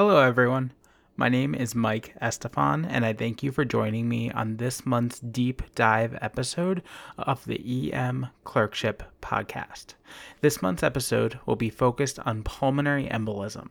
[0.00, 0.70] Hello, everyone.
[1.16, 5.18] My name is Mike Estefan, and I thank you for joining me on this month's
[5.18, 6.84] deep dive episode
[7.18, 9.94] of the EM Clerkship Podcast.
[10.40, 13.70] This month's episode will be focused on pulmonary embolism.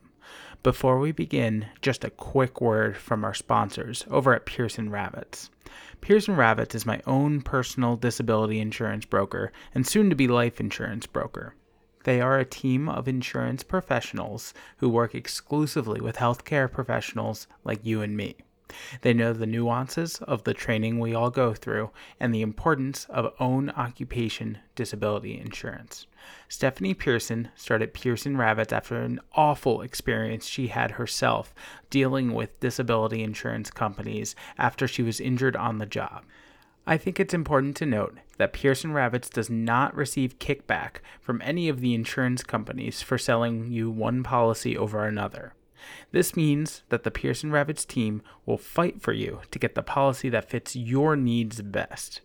[0.63, 5.49] Before we begin, just a quick word from our sponsors over at Pearson Ravitz.
[6.01, 11.05] Pearson Ravitz is my own personal disability insurance broker and soon to be life insurance
[11.05, 11.55] broker.
[12.07, 18.01] They are a team of insurance professionals who work exclusively with healthcare professionals like you
[18.01, 18.37] and me.
[19.01, 23.33] They know the nuances of the training we all go through and the importance of
[23.41, 26.07] own occupation disability insurance.
[26.47, 31.53] Stephanie Pearson started Pearson Ravitz after an awful experience she had herself
[31.89, 36.23] dealing with disability insurance companies after she was injured on the job.
[36.89, 41.67] I think it's important to note that Pearson Ravitz does not receive kickback from any
[41.67, 45.53] of the insurance companies for selling you one policy over another.
[46.13, 50.29] This means that the Pearson Ravitz team will fight for you to get the policy
[50.29, 52.21] that fits your needs best.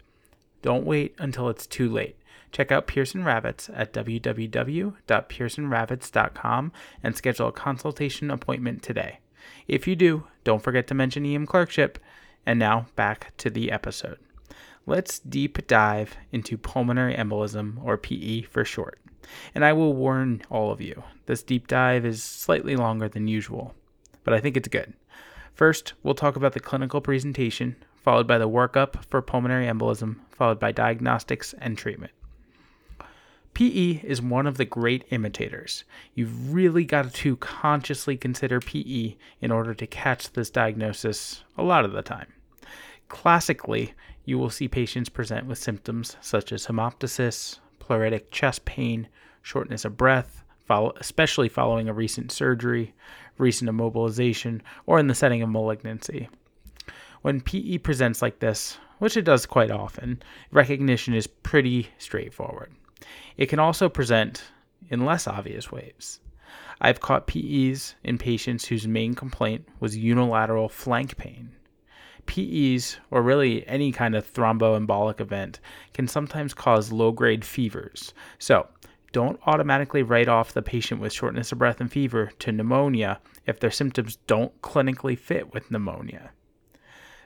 [0.62, 2.14] Don't wait until it's too late.
[2.52, 9.18] Check out Pearson Ravitz at www.pearsonravitz.com and schedule a consultation appointment today.
[9.66, 11.98] If you do, don't forget to mention EM Clerkship.
[12.46, 14.18] And now back to the episode.
[14.86, 18.98] Let's deep dive into pulmonary embolism, or PE for short.
[19.54, 23.74] And I will warn all of you this deep dive is slightly longer than usual,
[24.24, 24.94] but I think it's good.
[25.54, 30.58] First, we'll talk about the clinical presentation, followed by the workup for pulmonary embolism, followed
[30.58, 32.12] by diagnostics and treatment.
[33.54, 35.84] PE is one of the great imitators.
[36.14, 41.84] You've really got to consciously consider PE in order to catch this diagnosis a lot
[41.84, 42.32] of the time.
[43.08, 43.92] Classically,
[44.24, 49.08] you will see patients present with symptoms such as hemoptysis, pleuritic chest pain,
[49.42, 52.94] shortness of breath, follow, especially following a recent surgery,
[53.38, 56.28] recent immobilization, or in the setting of malignancy.
[57.22, 62.72] When PE presents like this, which it does quite often, recognition is pretty straightforward.
[63.36, 64.44] It can also present
[64.90, 66.20] in less obvious ways.
[66.80, 71.52] I've caught PEs in patients whose main complaint was unilateral flank pain.
[72.26, 75.60] PEs, or really any kind of thromboembolic event,
[75.94, 78.14] can sometimes cause low grade fevers.
[78.38, 78.68] So,
[79.12, 83.60] don't automatically write off the patient with shortness of breath and fever to pneumonia if
[83.60, 86.30] their symptoms don't clinically fit with pneumonia.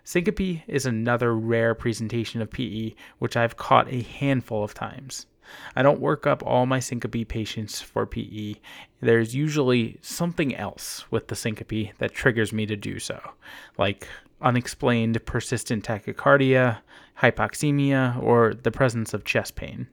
[0.03, 5.27] Syncope is another rare presentation of PE, which I've caught a handful of times.
[5.75, 8.55] I don't work up all my syncope patients for PE.
[9.01, 13.21] There's usually something else with the syncope that triggers me to do so,
[13.79, 14.09] like
[14.41, 16.79] unexplained persistent tachycardia,
[17.21, 19.89] hypoxemia, or the presence of chest pain.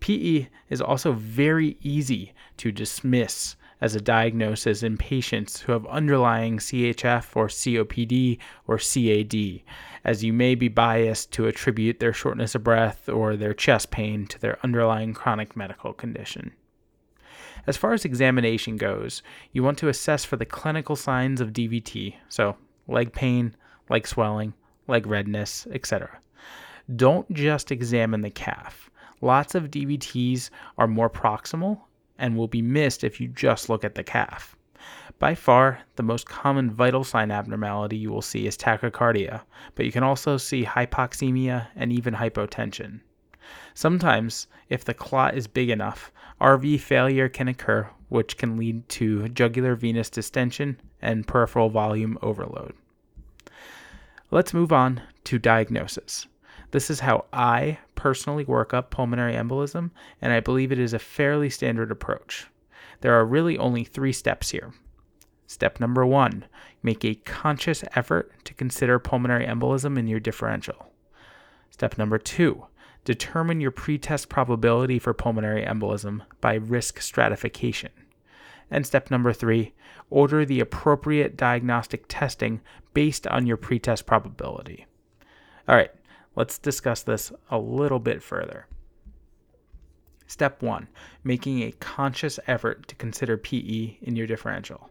[0.00, 6.58] PE is also very easy to dismiss as a diagnosis in patients who have underlying
[6.58, 9.62] CHF or COPD or CAD,
[10.04, 14.26] as you may be biased to attribute their shortness of breath or their chest pain
[14.26, 16.52] to their underlying chronic medical condition.
[17.66, 22.14] As far as examination goes, you want to assess for the clinical signs of DVT,
[22.28, 22.56] so
[22.90, 23.54] leg pain,
[23.88, 24.52] leg swelling,
[24.88, 26.18] leg redness, etc.
[26.96, 28.90] Don't just examine the calf.
[29.20, 31.80] Lots of DVTs are more proximal
[32.18, 34.56] and will be missed if you just look at the calf.
[35.18, 39.42] By far, the most common vital sign abnormality you will see is tachycardia,
[39.74, 43.00] but you can also see hypoxemia and even hypotension.
[43.74, 49.28] Sometimes, if the clot is big enough, RV failure can occur, which can lead to
[49.28, 52.74] jugular venous distension and peripheral volume overload.
[54.32, 56.28] Let's move on to diagnosis.
[56.70, 59.90] This is how I personally work up pulmonary embolism,
[60.22, 62.46] and I believe it is a fairly standard approach.
[63.00, 64.72] There are really only three steps here.
[65.48, 66.44] Step number one
[66.80, 70.92] make a conscious effort to consider pulmonary embolism in your differential.
[71.70, 72.66] Step number two
[73.04, 77.90] determine your pretest probability for pulmonary embolism by risk stratification.
[78.70, 79.74] And step number three,
[80.10, 82.60] order the appropriate diagnostic testing
[82.94, 84.86] based on your pretest probability.
[85.68, 85.90] All right,
[86.36, 88.66] let's discuss this a little bit further.
[90.26, 90.86] Step one,
[91.24, 94.90] making a conscious effort to consider PE in your differential.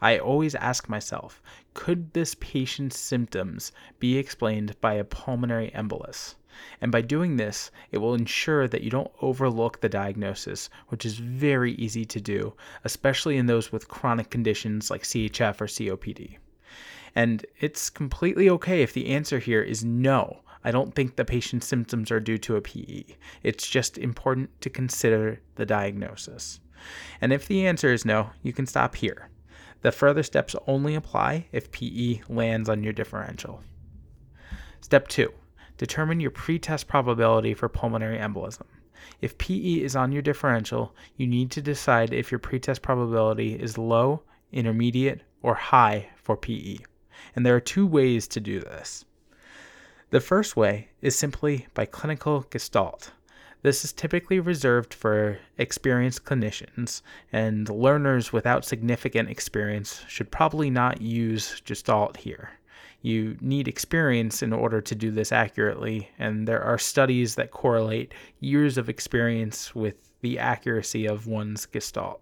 [0.00, 1.42] I always ask myself,
[1.74, 6.36] could this patient's symptoms be explained by a pulmonary embolus?
[6.80, 11.18] And by doing this, it will ensure that you don't overlook the diagnosis, which is
[11.18, 12.54] very easy to do,
[12.84, 16.38] especially in those with chronic conditions like CHF or COPD.
[17.14, 20.42] And it's completely okay if the answer here is no.
[20.64, 23.04] I don't think the patient's symptoms are due to a PE.
[23.42, 26.60] It's just important to consider the diagnosis.
[27.20, 29.30] And if the answer is no, you can stop here.
[29.82, 33.62] The further steps only apply if PE lands on your differential.
[34.80, 35.32] Step 2.
[35.76, 38.66] Determine your pretest probability for pulmonary embolism.
[39.20, 43.78] If PE is on your differential, you need to decide if your pretest probability is
[43.78, 44.22] low,
[44.52, 46.78] intermediate, or high for PE.
[47.36, 49.04] And there are two ways to do this.
[50.10, 53.12] The first way is simply by clinical gestalt.
[53.62, 57.02] This is typically reserved for experienced clinicians,
[57.32, 62.50] and learners without significant experience should probably not use Gestalt here.
[63.02, 68.14] You need experience in order to do this accurately, and there are studies that correlate
[68.40, 72.20] years of experience with the accuracy of one's Gestalt.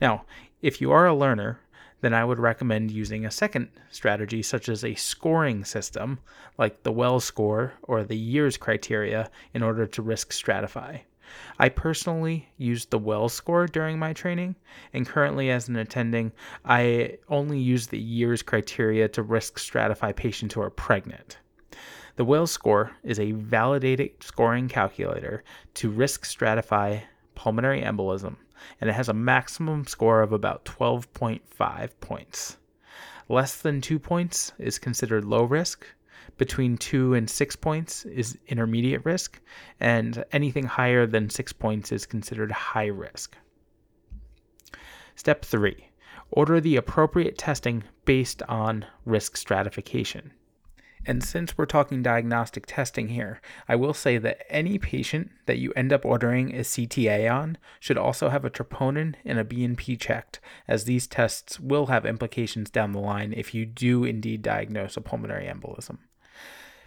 [0.00, 0.24] Now,
[0.62, 1.60] if you are a learner,
[2.04, 6.18] then I would recommend using a second strategy, such as a scoring system
[6.58, 11.00] like the Wells score or the years criteria, in order to risk stratify.
[11.58, 14.54] I personally used the Wells score during my training,
[14.92, 16.32] and currently, as an attending,
[16.66, 21.38] I only use the years criteria to risk stratify patients who are pregnant.
[22.16, 25.42] The Wells score is a validated scoring calculator
[25.74, 27.04] to risk stratify
[27.34, 28.36] pulmonary embolism
[28.80, 32.56] and it has a maximum score of about 12.5 points.
[33.28, 35.86] Less than 2 points is considered low risk,
[36.36, 39.40] between 2 and 6 points is intermediate risk,
[39.80, 43.36] and anything higher than 6 points is considered high risk.
[45.16, 45.90] Step 3
[46.30, 50.32] Order the appropriate testing based on risk stratification.
[51.06, 55.72] And since we're talking diagnostic testing here, I will say that any patient that you
[55.76, 60.40] end up ordering a CTA on should also have a troponin and a BNP checked,
[60.66, 65.02] as these tests will have implications down the line if you do indeed diagnose a
[65.02, 65.98] pulmonary embolism.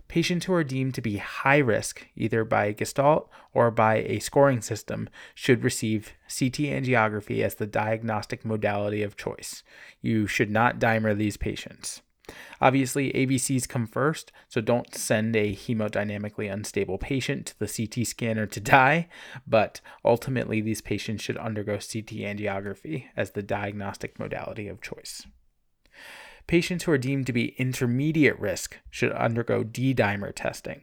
[0.08, 4.62] Patients who are deemed to be high risk, either by Gestalt or by a scoring
[4.62, 9.64] system, should receive CT angiography as the diagnostic modality of choice.
[10.02, 12.02] You should not dimer these patients.
[12.60, 18.46] Obviously, ABCs come first, so don't send a hemodynamically unstable patient to the CT scanner
[18.46, 19.08] to die,
[19.46, 25.26] but ultimately, these patients should undergo CT angiography as the diagnostic modality of choice.
[26.48, 30.82] Patients who are deemed to be intermediate risk should undergo D dimer testing.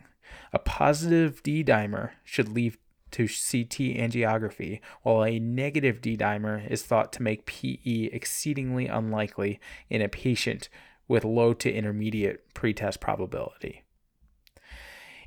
[0.53, 2.77] A positive D dimer should lead
[3.13, 9.61] to CT angiography, while a negative D dimer is thought to make PE exceedingly unlikely
[9.89, 10.69] in a patient
[11.09, 13.83] with low to intermediate pretest probability.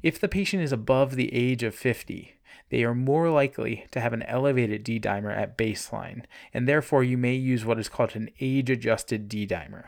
[0.04, 2.34] If the patient is above the age of 50,
[2.70, 7.18] they are more likely to have an elevated D dimer at baseline, and therefore you
[7.18, 9.86] may use what is called an age adjusted D dimer.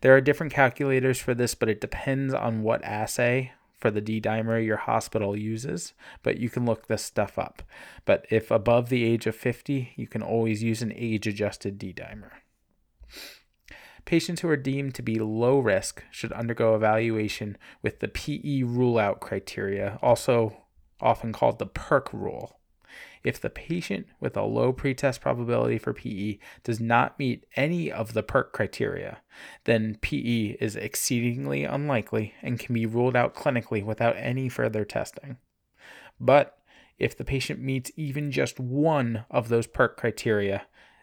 [0.00, 4.20] There are different calculators for this, but it depends on what assay for the D
[4.20, 7.62] dimer your hospital uses, but you can look this stuff up.
[8.04, 11.92] But if above the age of 50, you can always use an age adjusted D
[11.92, 12.30] dimer.
[14.04, 18.98] Patients who are deemed to be low risk should undergo evaluation with the PE rule
[18.98, 20.56] out criteria, also
[21.00, 22.60] often called the PERC rule.
[23.22, 28.14] If the patient with a low pretest probability for PE does not meet any of
[28.14, 29.18] the PERC criteria,
[29.64, 35.36] then PE is exceedingly unlikely and can be ruled out clinically without any further testing.
[36.18, 36.58] But
[36.98, 40.62] if the patient meets even just one of those PERC criteria,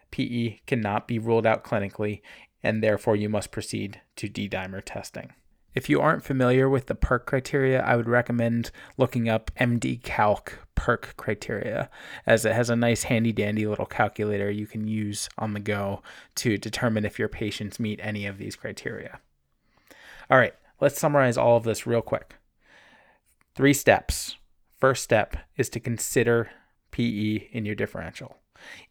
[0.09, 2.21] PE cannot be ruled out clinically
[2.63, 5.33] and therefore you must proceed to D-dimer testing.
[5.73, 10.59] If you aren't familiar with the PERC criteria, I would recommend looking up MD Calc
[10.75, 11.89] PERC criteria,
[12.25, 16.01] as it has a nice handy dandy little calculator you can use on the go
[16.35, 19.19] to determine if your patients meet any of these criteria.
[20.31, 22.35] All right, let's summarize all of this real quick.
[23.53, 24.35] Three steps.
[24.79, 26.49] First step is to consider
[26.89, 28.37] PE in your differential.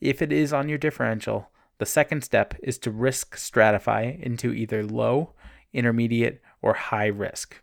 [0.00, 4.84] If it is on your differential, the second step is to risk stratify into either
[4.84, 5.34] low,
[5.72, 7.60] intermediate, or high risk.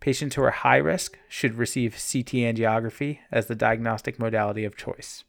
[0.00, 5.24] Patients who are high risk should receive CT angiography as the diagnostic modality of choice.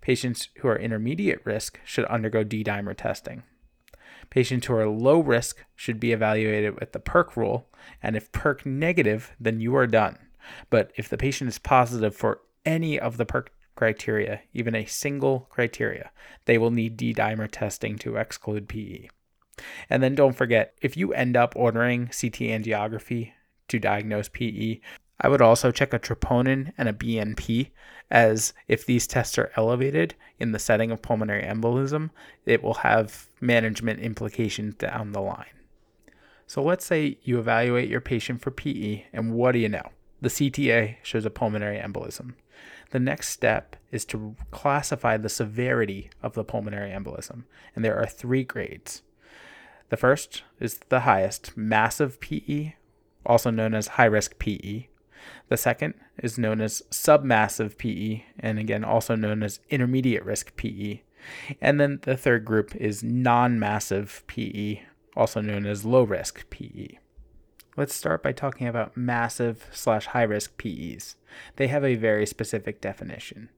[0.00, 3.42] Patients who are intermediate risk should undergo D dimer testing.
[4.30, 7.68] Patients who are low risk should be evaluated with the PERC rule,
[8.02, 10.18] and if PERC negative, then you are done.
[10.70, 15.46] But if the patient is positive for any of the PERC criteria, even a single
[15.50, 16.10] criteria,
[16.44, 19.08] they will need D dimer testing to exclude PE.
[19.88, 23.32] And then don't forget, if you end up ordering CT angiography
[23.68, 24.80] to diagnose PE,
[25.20, 27.70] I would also check a troponin and a BNP,
[28.10, 32.10] as if these tests are elevated in the setting of pulmonary embolism,
[32.44, 35.46] it will have management implications down the line.
[36.46, 39.88] So let's say you evaluate your patient for PE, and what do you know?
[40.20, 42.34] The CTA shows a pulmonary embolism.
[42.90, 48.06] The next step is to classify the severity of the pulmonary embolism, and there are
[48.06, 49.02] three grades.
[49.88, 52.74] The first is the highest, massive PE,
[53.26, 54.86] also known as high risk PE.
[55.48, 61.00] The second is known as submassive PE, and again, also known as intermediate risk PE.
[61.60, 64.82] And then the third group is non massive PE,
[65.16, 66.98] also known as low risk PE.
[67.76, 71.16] Let's start by talking about massive slash high risk PEs.
[71.56, 73.48] They have a very specific definition.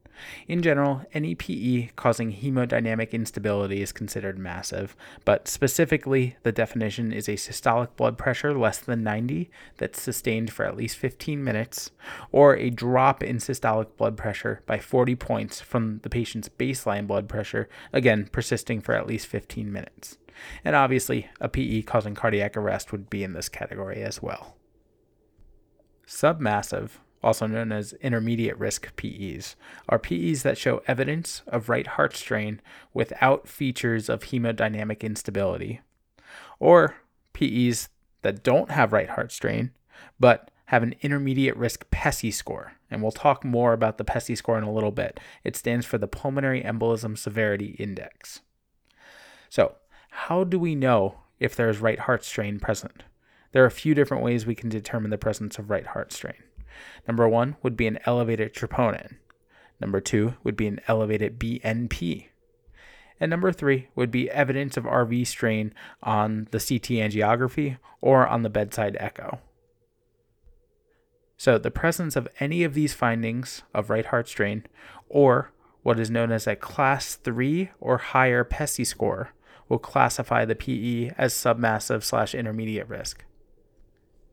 [0.49, 4.96] In general, any PE causing hemodynamic instability is considered massive,
[5.26, 10.64] but specifically, the definition is a systolic blood pressure less than 90 that's sustained for
[10.64, 11.90] at least 15 minutes,
[12.32, 17.28] or a drop in systolic blood pressure by 40 points from the patient's baseline blood
[17.28, 20.16] pressure, again, persisting for at least 15 minutes.
[20.64, 24.57] And obviously, a PE causing cardiac arrest would be in this category as well.
[26.07, 26.90] Submassive,
[27.23, 29.57] also known as intermediate risk PEs,
[29.88, 32.61] are PEs that show evidence of right heart strain
[32.95, 35.81] without features of hemodynamic instability,
[36.59, 36.97] or
[37.33, 37.88] PEs
[38.23, 39.73] that don't have right heart strain
[40.19, 42.73] but have an intermediate risk PESI score.
[42.90, 45.21] And we'll talk more about the PESI score in a little bit.
[45.45, 48.40] It stands for the Pulmonary Embolism Severity Index.
[49.49, 49.76] So,
[50.20, 53.04] how do we know if there's right heart strain present?
[53.52, 56.42] There are a few different ways we can determine the presence of right heart strain.
[57.06, 59.16] Number one would be an elevated troponin.
[59.78, 62.28] Number two would be an elevated BNP.
[63.20, 68.42] And number three would be evidence of RV strain on the CT angiography or on
[68.42, 69.40] the bedside echo.
[71.37, 74.64] So, the presence of any of these findings of right heart strain
[75.11, 79.32] or what is known as a class 3 or higher PESI score
[79.68, 83.25] will classify the PE as submassive slash intermediate risk.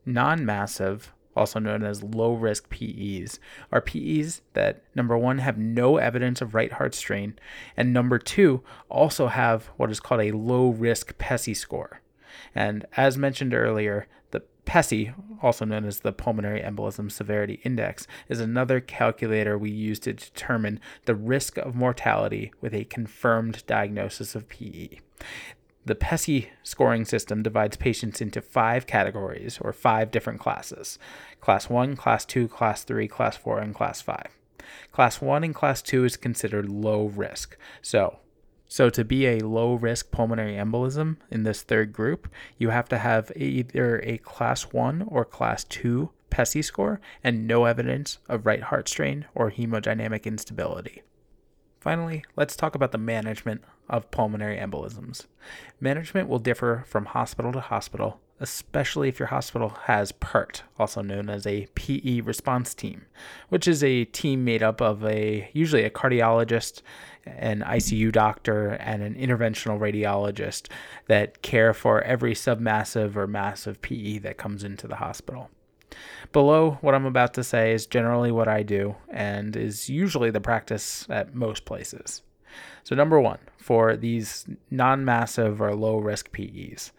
[0.06, 3.40] Non massive, also known as low risk PEs,
[3.72, 7.38] are PEs that number one have no evidence of right heart strain,
[7.76, 12.00] and number two also have what is called a low risk PESI score.
[12.54, 18.40] And as mentioned earlier, the PESI, also known as the Pulmonary Embolism Severity Index, is
[18.40, 24.48] another calculator we use to determine the risk of mortality with a confirmed diagnosis of
[24.48, 24.98] PE.
[25.86, 30.98] The PESI scoring system divides patients into five categories or five different classes
[31.40, 34.28] Class 1, Class 2, Class 3, Class 4, and Class 5.
[34.92, 37.58] Class 1 and Class 2 is considered low risk.
[37.82, 38.20] So,
[38.68, 42.28] so to be a low risk pulmonary embolism in this third group,
[42.58, 47.64] you have to have either a class 1 or class 2 PESI score and no
[47.64, 51.02] evidence of right heart strain or hemodynamic instability.
[51.80, 55.26] Finally, let's talk about the management of pulmonary embolisms.
[55.80, 61.30] Management will differ from hospital to hospital, especially if your hospital has PERT, also known
[61.30, 63.06] as a PE response team,
[63.48, 66.82] which is a team made up of a usually a cardiologist,
[67.24, 70.68] an ICU doctor, and an interventional radiologist
[71.06, 75.50] that care for every submassive or massive PE that comes into the hospital.
[76.32, 80.40] Below what I'm about to say is generally what I do and is usually the
[80.40, 82.22] practice at most places.
[82.82, 86.92] So, number one, for these non massive or low risk PEs,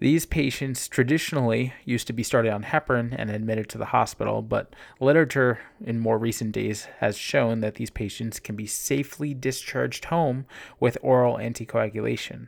[0.00, 4.74] these patients traditionally used to be started on heparin and admitted to the hospital, but
[5.00, 10.46] literature in more recent days has shown that these patients can be safely discharged home
[10.78, 12.46] with oral anticoagulation.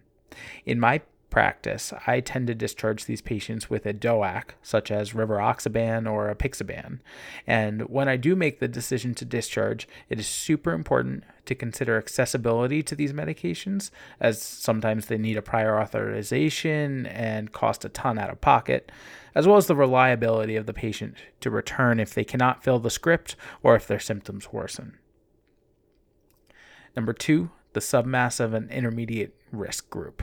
[0.64, 6.10] In my practice, I tend to discharge these patients with a DOAC, such as rivaroxaban
[6.10, 6.98] or apixaban.
[7.46, 11.96] And when I do make the decision to discharge, it is super important to consider
[11.96, 18.18] accessibility to these medications, as sometimes they need a prior authorization and cost a ton
[18.18, 18.92] out of pocket,
[19.34, 22.90] as well as the reliability of the patient to return if they cannot fill the
[22.90, 24.98] script or if their symptoms worsen.
[26.96, 30.22] Number two, the submass of an intermediate risk group.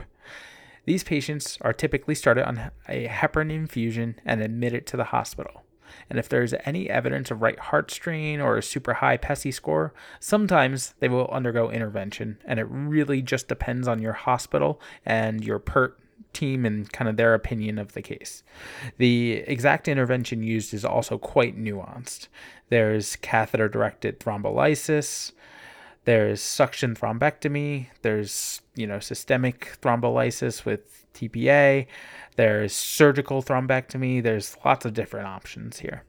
[0.88, 5.64] These patients are typically started on a heparin infusion and admitted to the hospital.
[6.08, 9.92] And if there's any evidence of right heart strain or a super high PESI score,
[10.18, 12.38] sometimes they will undergo intervention.
[12.46, 16.00] And it really just depends on your hospital and your PERT
[16.32, 18.42] team and kind of their opinion of the case.
[18.96, 22.28] The exact intervention used is also quite nuanced.
[22.70, 25.32] There's catheter directed thrombolysis,
[26.08, 27.88] there's suction thrombectomy.
[28.00, 31.86] There's, you know, systemic thrombolysis with TPA.
[32.36, 34.22] There's surgical thrombectomy.
[34.22, 36.04] There's lots of different options here.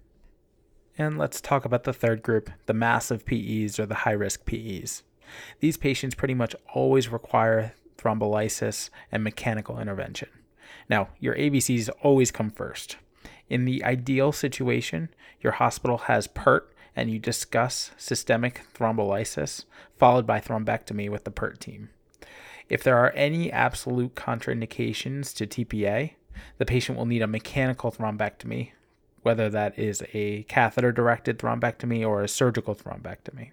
[0.98, 5.04] And let's talk about the third group, the massive PEs or the high risk PEs.
[5.60, 10.30] These patients pretty much always require thrombolysis and mechanical intervention.
[10.90, 12.96] Now, your ABCs always come first.
[13.50, 15.10] In the ideal situation,
[15.42, 19.64] your hospital has PERT and you discuss systemic thrombolysis
[19.98, 21.90] followed by thrombectomy with the PERT team.
[22.68, 26.12] If there are any absolute contraindications to TPA,
[26.58, 28.72] the patient will need a mechanical thrombectomy,
[29.22, 33.52] whether that is a catheter directed thrombectomy or a surgical thrombectomy.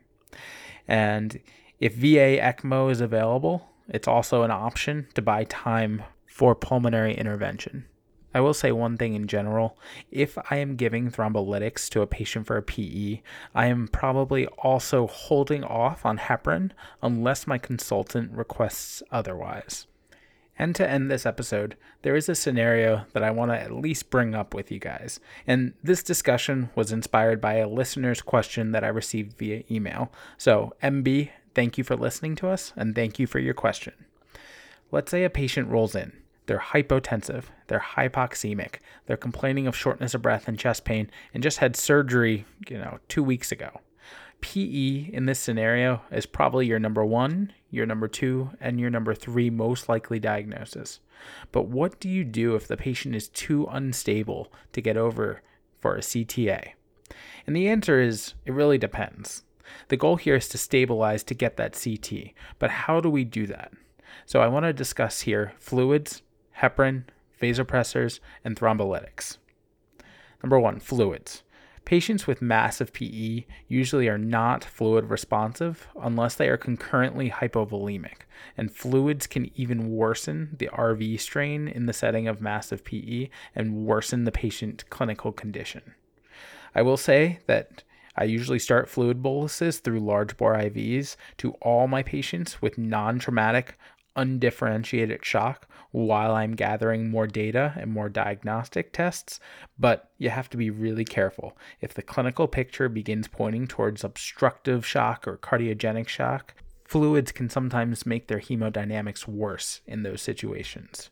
[0.89, 1.39] And
[1.79, 7.87] if VA ECMO is available, it's also an option to buy time for pulmonary intervention.
[8.35, 9.79] I will say one thing in general.
[10.11, 13.23] If I am giving thrombolytics to a patient for a PE,
[13.55, 19.87] I am probably also holding off on heparin unless my consultant requests otherwise.
[20.59, 24.11] And to end this episode, there is a scenario that I want to at least
[24.11, 25.21] bring up with you guys.
[25.47, 30.11] And this discussion was inspired by a listener's question that I received via email.
[30.39, 33.93] So, MB, thank you for listening to us and thank you for your question.
[34.91, 36.13] Let's say a patient rolls in.
[36.47, 41.59] They're hypotensive, they're hypoxemic, they're complaining of shortness of breath and chest pain and just
[41.59, 43.81] had surgery, you know, 2 weeks ago.
[44.41, 49.15] PE in this scenario is probably your number one, your number two, and your number
[49.15, 51.01] three most likely diagnosis.
[51.53, 55.43] But what do you do if the patient is too unstable to get over
[55.81, 56.73] for a CTA?
[57.47, 59.45] And the answer is it really depends.
[59.89, 63.47] The goal here is to stabilize to get that CT, but how do we do
[63.47, 63.73] that?
[64.27, 66.23] So I want to discuss here fluids,
[66.59, 67.05] heparin,
[67.41, 69.39] vasopressors, and thrombolytics.
[70.43, 71.43] Number one, fluids.
[71.85, 78.23] Patients with massive PE usually are not fluid responsive unless they are concurrently hypovolemic,
[78.57, 83.87] and fluids can even worsen the RV strain in the setting of massive PE and
[83.87, 85.95] worsen the patient clinical condition.
[86.75, 87.85] I will say that
[88.17, 93.21] I usually start fluid boluses through large bore IVs to all my patients with non
[93.21, 93.79] traumatic
[94.17, 99.41] undifferentiated shock while I'm gathering more data and more diagnostic tests,
[99.79, 101.57] but you have to be really careful.
[101.81, 106.53] If the clinical picture begins pointing towards obstructive shock or cardiogenic shock,
[106.85, 111.09] fluids can sometimes make their hemodynamics worse in those situations.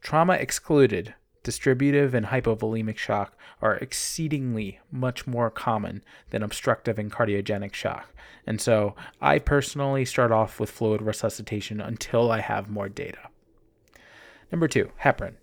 [0.00, 1.12] Trauma excluded,
[1.42, 8.14] distributive and hypovolemic shock are exceedingly much more common than obstructive and cardiogenic shock.
[8.46, 13.27] And so I personally start off with fluid resuscitation until I have more data.
[14.50, 15.34] Number two, heparin.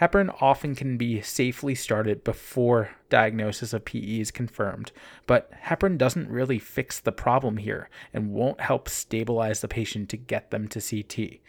[0.00, 4.92] Heparin often can be safely started before diagnosis of PE is confirmed,
[5.26, 10.16] but heparin doesn't really fix the problem here and won't help stabilize the patient to
[10.16, 11.40] get them to CT.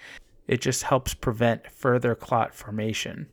[0.47, 3.29] It just helps prevent further clot formation.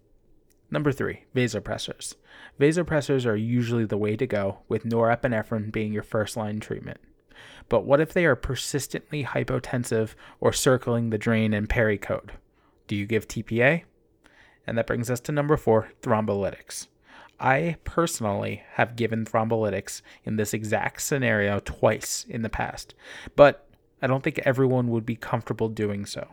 [0.70, 2.14] Number three, vasopressors.
[2.60, 7.00] Vasopressors are usually the way to go, with norepinephrine being your first line treatment.
[7.68, 12.30] But what if they are persistently hypotensive or circling the drain and pericode?
[12.88, 13.84] Do you give TPA?
[14.66, 16.88] And that brings us to number four, thrombolytics.
[17.38, 22.94] I personally have given thrombolytics in this exact scenario twice in the past,
[23.36, 23.68] but
[24.02, 26.28] I don't think everyone would be comfortable doing so.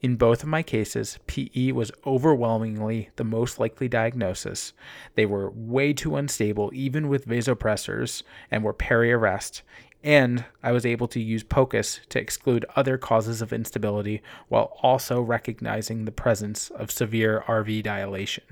[0.00, 4.72] In both of my cases, PE was overwhelmingly the most likely diagnosis.
[5.14, 9.62] They were way too unstable, even with vasopressors, and were peri-arrest.
[10.02, 15.20] And I was able to use POCUS to exclude other causes of instability while also
[15.20, 18.44] recognizing the presence of severe RV dilation.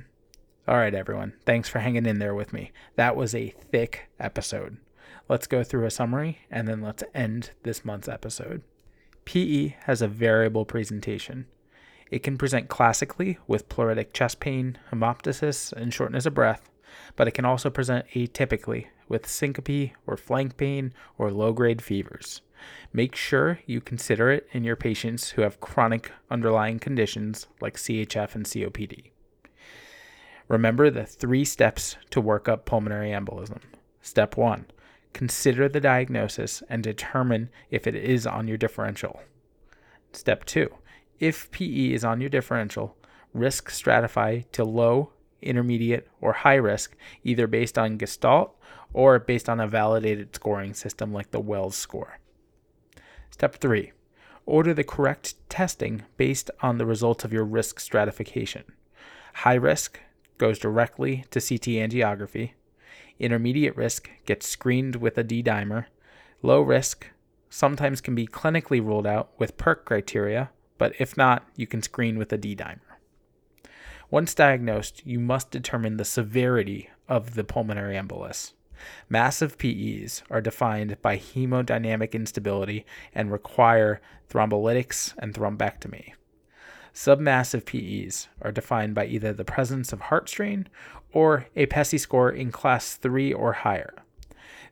[0.66, 2.72] All right, everyone, thanks for hanging in there with me.
[2.96, 4.76] That was a thick episode.
[5.26, 8.62] Let's go through a summary and then let's end this month's episode.
[9.24, 11.46] PE has a variable presentation.
[12.10, 16.70] It can present classically with pleuritic chest pain, hemoptysis, and shortness of breath,
[17.16, 22.42] but it can also present atypically with syncope or flank pain or low grade fevers.
[22.92, 28.34] Make sure you consider it in your patients who have chronic underlying conditions like CHF
[28.34, 29.10] and COPD.
[30.48, 33.60] Remember the three steps to work up pulmonary embolism.
[34.00, 34.66] Step one
[35.12, 39.20] consider the diagnosis and determine if it is on your differential.
[40.12, 40.68] Step two,
[41.18, 42.96] if PE is on your differential,
[43.32, 48.56] risk stratify to low, intermediate, or high risk, either based on Gestalt
[48.92, 52.18] or based on a validated scoring system like the Wells score.
[53.30, 53.92] Step three,
[54.46, 58.64] order the correct testing based on the results of your risk stratification.
[59.34, 60.00] High risk
[60.38, 62.52] goes directly to CT angiography.
[63.18, 65.86] Intermediate risk gets screened with a D dimer.
[66.42, 67.06] Low risk
[67.50, 72.18] sometimes can be clinically ruled out with PERC criteria, but if not, you can screen
[72.18, 72.87] with a D dimer.
[74.10, 78.52] Once diagnosed, you must determine the severity of the pulmonary embolus.
[79.08, 86.12] Massive PEs are defined by hemodynamic instability and require thrombolytics and thrombectomy.
[86.94, 90.68] Submassive PEs are defined by either the presence of heart strain
[91.12, 93.94] or a PESI score in class 3 or higher.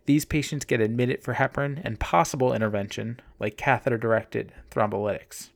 [0.07, 5.51] These patients get admitted for heparin and possible intervention like catheter directed thrombolytics.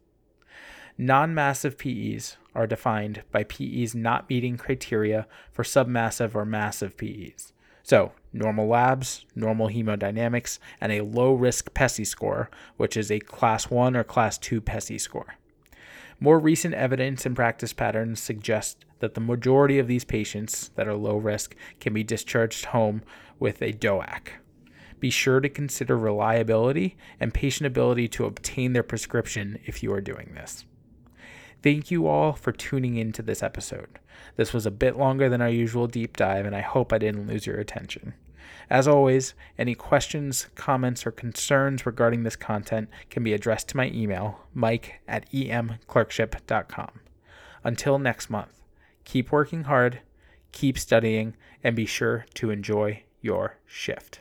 [0.98, 7.52] Non massive PEs are defined by PEs not meeting criteria for submassive or massive PEs.
[7.82, 13.70] So, normal labs, normal hemodynamics, and a low risk PESI score, which is a class
[13.70, 15.34] 1 or class 2 PESI score.
[16.20, 20.94] More recent evidence and practice patterns suggest that the majority of these patients that are
[20.94, 23.02] low risk can be discharged home
[23.38, 24.28] with a DOAC.
[25.00, 30.02] Be sure to consider reliability and patient ability to obtain their prescription if you are
[30.02, 30.66] doing this.
[31.62, 33.98] Thank you all for tuning into this episode.
[34.36, 37.26] This was a bit longer than our usual deep dive, and I hope I didn't
[37.26, 38.14] lose your attention.
[38.70, 43.90] As always, any questions, comments, or concerns regarding this content can be addressed to my
[43.90, 47.00] email, mike at emclerkship.com.
[47.64, 48.60] Until next month,
[49.04, 50.00] keep working hard,
[50.52, 54.20] keep studying, and be sure to enjoy your shift.